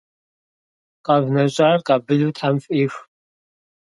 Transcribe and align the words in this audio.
КъэвнэщӀар 1.05 1.79
къабылу 1.85 2.31
тхьэм 2.35 2.55
фӀих. 2.63 2.93